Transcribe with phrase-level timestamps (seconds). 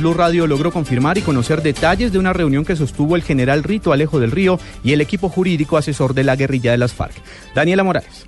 [0.00, 3.92] Blue Radio logró confirmar y conocer detalles de una reunión que sostuvo el general Rito
[3.92, 7.14] Alejo del Río y el equipo jurídico asesor de la guerrilla de las FARC.
[7.54, 8.26] Daniela Morales.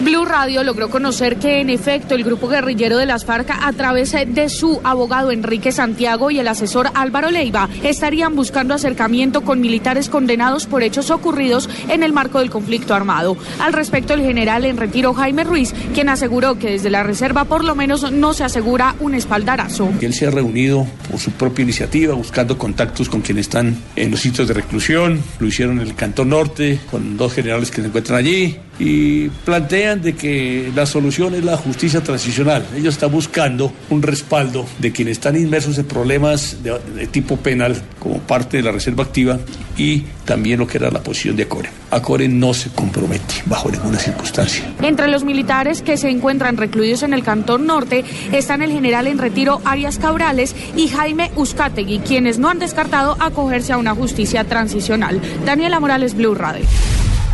[0.00, 4.12] Blue Radio logró conocer que en efecto el grupo guerrillero de las FARC a través
[4.12, 10.08] de su abogado Enrique Santiago y el asesor Álvaro Leiva estarían buscando acercamiento con militares
[10.08, 13.36] condenados por hechos ocurridos en el marco del conflicto armado.
[13.60, 17.62] Al respecto el general en retiro Jaime Ruiz, quien aseguró que desde la reserva por
[17.62, 19.92] lo menos no se asegura un espaldarazo.
[20.00, 24.20] Él se ha reunido por su propia iniciativa buscando contactos con quienes están en los
[24.20, 28.18] sitios de reclusión, lo hicieron en el Cantón Norte con dos generales que se encuentran
[28.18, 32.64] allí y plantean de que la solución es la justicia transicional.
[32.76, 38.18] Ellos están buscando un respaldo de quienes están inmersos en problemas de, tipo penal como
[38.18, 39.38] parte de la reserva activa
[39.76, 41.68] y también lo que era la posición de Acore.
[41.90, 44.64] Acore no se compromete bajo ninguna circunstancia.
[44.82, 49.18] Entre los militares que se encuentran recluidos en el Cantón Norte están el general en
[49.18, 55.20] retiro Arias Cabrales y Jaime Uzcategui, quienes no han descartado acogerse a una justicia transicional.
[55.44, 56.64] Daniela Morales, Blue Radio.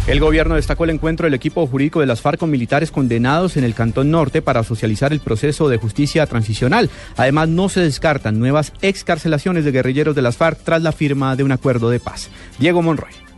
[0.06, 3.64] El gobierno destacó el encuentro del equipo jurídico de las FARC con militares condenados en
[3.64, 6.90] el Cantón Norte para socializar el proceso de justicia transicional.
[7.16, 11.44] Además, no se descartan nuevas excarcelaciones de guerrilleros de las FARC tras la firma de
[11.44, 12.28] un acuerdo de paz.
[12.58, 13.29] Diego Monroy.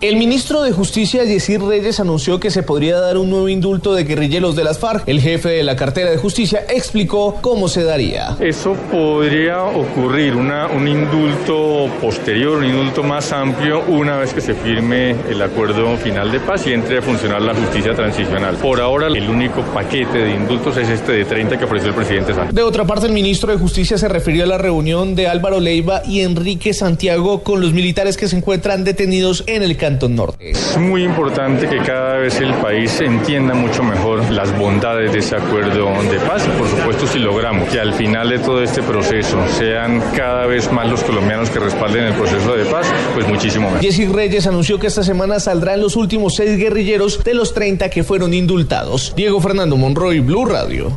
[0.00, 4.04] El ministro de Justicia, Yesir Reyes, anunció que se podría dar un nuevo indulto de
[4.04, 5.06] guerrilleros de las FARC.
[5.06, 8.34] El jefe de la cartera de justicia explicó cómo se daría.
[8.40, 14.54] Eso podría ocurrir, una, un indulto posterior, un indulto más amplio, una vez que se
[14.54, 18.56] firme el acuerdo final de paz y entre a funcionar la justicia transicional.
[18.56, 22.32] Por ahora, el único paquete de indultos es este de 30 que ofreció el presidente
[22.32, 22.54] Sánchez.
[22.54, 26.00] De otra parte, el ministro de Justicia se refirió a la reunión de Álvaro Leiva
[26.06, 29.76] y Enrique Santiago con los militares que se encuentran detenidos en el
[30.08, 30.50] Norte.
[30.50, 35.36] Es muy importante que cada vez el país entienda mucho mejor las bondades de ese
[35.36, 40.00] acuerdo de paz por supuesto si logramos que al final de todo este proceso sean
[40.16, 43.80] cada vez más los colombianos que respalden el proceso de paz, pues muchísimo mejor.
[43.82, 48.04] Jesse Reyes anunció que esta semana saldrán los últimos seis guerrilleros de los 30 que
[48.04, 49.12] fueron indultados.
[49.16, 50.96] Diego Fernando Monroy, Blue Radio.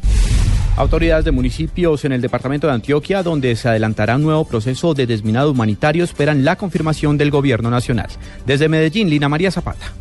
[0.75, 5.05] Autoridades de municipios en el departamento de Antioquia, donde se adelantará un nuevo proceso de
[5.05, 8.09] desminado humanitario, esperan la confirmación del gobierno nacional.
[8.47, 9.93] Desde Medellín, Lina María Zapata.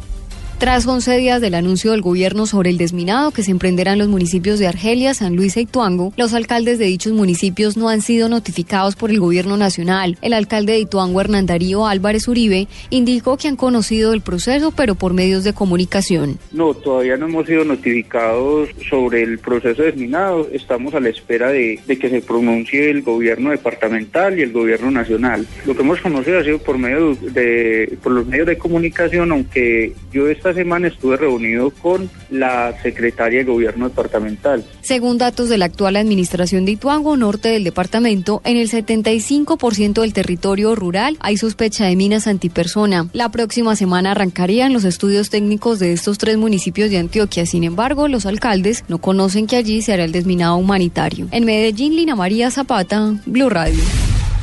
[0.63, 4.07] Tras 11 días del anuncio del gobierno sobre el desminado que se emprenderá en los
[4.07, 8.29] municipios de Argelia, San Luis e Ituango, los alcaldes de dichos municipios no han sido
[8.29, 10.17] notificados por el gobierno nacional.
[10.23, 14.95] El alcalde de Ituango, Hernán Darío Álvarez Uribe, indicó que han conocido el proceso, pero
[14.95, 16.39] por medios de comunicación.
[16.53, 20.49] No, todavía no hemos sido notificados sobre el proceso desminado.
[20.53, 25.45] Estamos a la espera de, que se pronuncie el gobierno departamental y el gobierno nacional.
[25.67, 29.93] Lo que hemos conocido ha sido por medio de, por los medios de comunicación, aunque
[30.13, 34.65] yo esta semana estuve reunido con la secretaria de gobierno departamental.
[34.81, 40.13] Según datos de la actual administración de Ituango, norte del departamento, en el 75% del
[40.13, 43.09] territorio rural hay sospecha de minas antipersona.
[43.13, 47.47] La próxima semana arrancarían los estudios técnicos de estos tres municipios de Antioquia.
[47.47, 51.29] Sin embargo, los alcaldes no conocen que allí se hará el desminado humanitario.
[51.31, 53.83] En Medellín, Lina María Zapata, Blue Radio.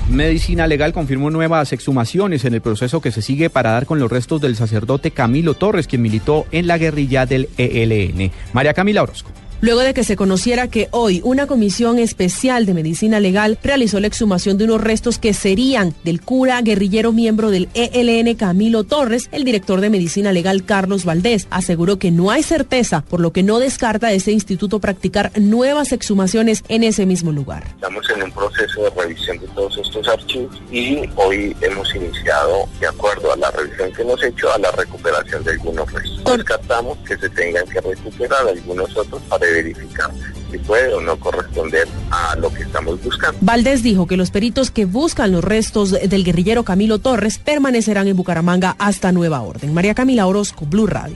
[0.10, 4.12] Medicina Legal confirmó nuevas exhumaciones en el proceso que se sigue para dar con los
[4.12, 8.32] restos del sacerdote Camilo Torres, quien militó en la guerrilla del ELN.
[8.52, 9.32] María Camila Orozco
[9.62, 14.08] luego de que se conociera que hoy una comisión especial de medicina legal realizó la
[14.08, 19.44] exhumación de unos restos que serían del cura guerrillero miembro del ELN Camilo Torres, el
[19.44, 23.60] director de medicina legal Carlos Valdés aseguró que no hay certeza, por lo que no
[23.60, 27.64] descarta ese instituto practicar nuevas exhumaciones en ese mismo lugar.
[27.76, 32.88] Estamos en un proceso de revisión de todos estos archivos y hoy hemos iniciado, de
[32.88, 36.38] acuerdo a la revisión que hemos hecho, a la recuperación de algunos restos.
[36.38, 40.12] Descartamos que se tengan que recuperar algunos otros para verificar
[40.52, 43.38] si puede o no corresponder a lo que estamos buscando.
[43.42, 48.16] Valdés dijo que los peritos que buscan los restos del guerrillero Camilo Torres permanecerán en
[48.16, 49.74] Bucaramanga hasta nueva orden.
[49.74, 51.16] María Camila Orozco, Blue Radio.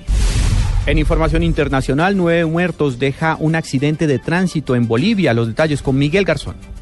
[0.86, 5.34] En información internacional, nueve muertos deja un accidente de tránsito en Bolivia.
[5.34, 6.73] Los detalles con Miguel Garzón.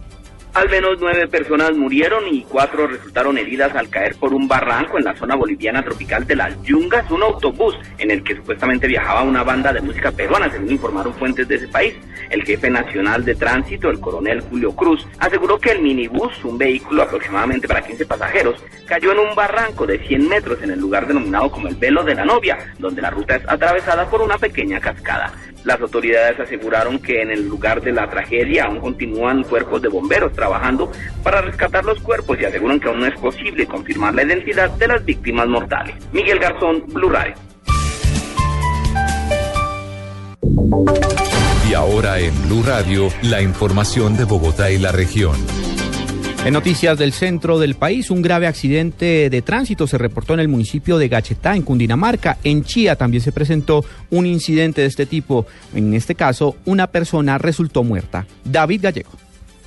[0.61, 5.05] Al menos nueve personas murieron y cuatro resultaron heridas al caer por un barranco en
[5.05, 9.41] la zona boliviana tropical de las Yungas, un autobús en el que supuestamente viajaba una
[9.41, 11.95] banda de música peruana, según informaron fuentes de ese país.
[12.29, 17.01] El jefe nacional de tránsito, el coronel Julio Cruz, aseguró que el minibús, un vehículo
[17.01, 21.49] aproximadamente para 15 pasajeros, cayó en un barranco de 100 metros en el lugar denominado
[21.49, 25.33] como el Velo de la Novia, donde la ruta es atravesada por una pequeña cascada.
[25.63, 30.33] Las autoridades aseguraron que en el lugar de la tragedia aún continúan cuerpos de bomberos
[30.33, 30.91] trabajando
[31.23, 34.87] para rescatar los cuerpos y aseguran que aún no es posible confirmar la identidad de
[34.87, 35.95] las víctimas mortales.
[36.11, 37.35] Miguel Garzón, Blue Radio.
[41.69, 45.35] Y ahora en Blue Radio, la información de Bogotá y la región.
[46.43, 50.47] En noticias del centro del país, un grave accidente de tránsito se reportó en el
[50.47, 52.39] municipio de Gachetá, en Cundinamarca.
[52.43, 55.45] En Chía también se presentó un incidente de este tipo.
[55.75, 58.25] En este caso, una persona resultó muerta.
[58.43, 59.11] David Gallego.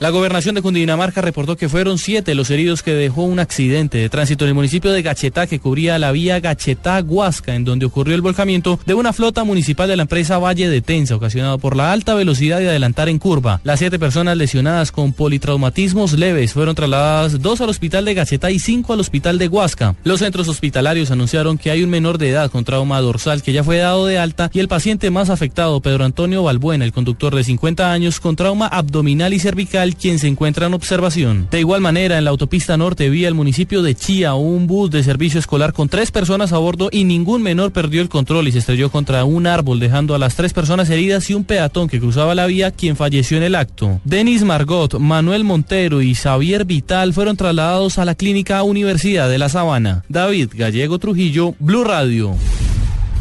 [0.05, 4.11] La gobernación de Cundinamarca reportó que fueron siete los heridos que dejó un accidente de
[4.11, 8.21] tránsito en el municipio de Gachetá que cubría la vía Gachetá-Huasca, en donde ocurrió el
[8.21, 12.13] volcamiento de una flota municipal de la empresa Valle de Tensa, ocasionado por la alta
[12.13, 13.63] velocidad de adelantar en curva.
[13.65, 18.59] Las siete personas lesionadas con politraumatismos leves fueron trasladadas dos al hospital de Gachetá y
[18.59, 19.97] cinco al hospital de Huasca.
[20.05, 23.65] Los centros hospitalarios anunciaron que hay un menor de edad con trauma dorsal que ya
[23.65, 27.43] fue dado de alta y el paciente más afectado, Pedro Antonio Balbuena, el conductor de
[27.43, 31.49] 50 años con trauma abdominal y cervical quien se encuentra en observación.
[31.51, 35.03] De igual manera, en la autopista norte vía el municipio de Chía, un bus de
[35.03, 38.59] servicio escolar con tres personas a bordo y ningún menor perdió el control y se
[38.59, 42.35] estrelló contra un árbol, dejando a las tres personas heridas y un peatón que cruzaba
[42.35, 44.01] la vía, quien falleció en el acto.
[44.05, 49.49] Denis Margot, Manuel Montero y Xavier Vital fueron trasladados a la clínica Universidad de la
[49.49, 50.05] Sabana.
[50.09, 52.37] David Gallego Trujillo, Blue Radio.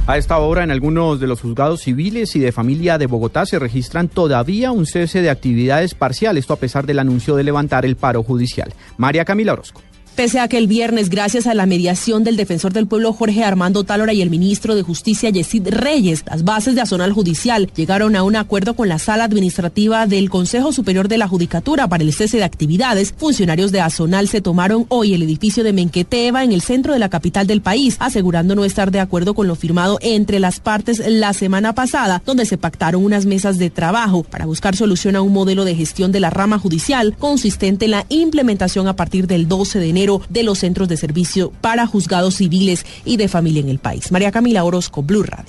[0.06, 3.58] A esta hora, en algunos de los juzgados civiles y de familia de Bogotá se
[3.58, 7.96] registran todavía un cese de actividades parcial, esto a pesar del anuncio de levantar el
[7.96, 8.74] paro judicial.
[8.98, 9.82] María Camila Orozco.
[10.16, 13.84] Pese a que el viernes, gracias a la mediación del defensor del pueblo Jorge Armando
[13.84, 18.22] Tálora y el ministro de Justicia Yesid Reyes, las bases de Azonal Judicial llegaron a
[18.22, 22.38] un acuerdo con la sala administrativa del Consejo Superior de la Judicatura para el cese
[22.38, 23.12] de actividades.
[23.18, 27.10] Funcionarios de Azonal se tomaron hoy el edificio de Menqueteva en el centro de la
[27.10, 31.34] capital del país, asegurando no estar de acuerdo con lo firmado entre las partes la
[31.34, 35.66] semana pasada, donde se pactaron unas mesas de trabajo para buscar solución a un modelo
[35.66, 39.90] de gestión de la rama judicial consistente en la implementación a partir del 12 de
[39.90, 44.12] enero de los centros de servicio para juzgados civiles y de familia en el país.
[44.12, 45.46] María Camila Orozco, Blue Radio.